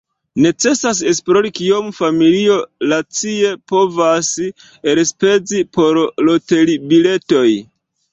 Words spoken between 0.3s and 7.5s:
Necesas esplori kiom familio racie povas elspezi por loteribiletoj.